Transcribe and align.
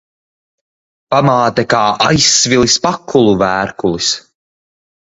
Pamāte 1.15 1.67
kā 1.75 1.83
aizsvilis 2.09 2.79
pakulu 2.87 3.39
vērkulis. 3.45 4.15